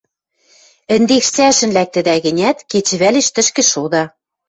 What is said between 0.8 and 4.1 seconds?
Ӹндекш цӓшӹн лӓктӹдӓ гӹнят, кечывӓлеш тӹшкӹ шода.